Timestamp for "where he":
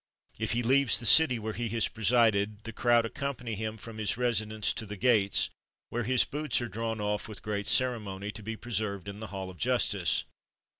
1.37-1.69